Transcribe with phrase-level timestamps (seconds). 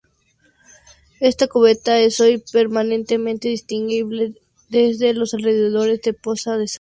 [1.19, 4.33] Esta cubeta es hoy perfectamente distinguible
[4.67, 6.69] desde los alrededores de Poza de la Sal.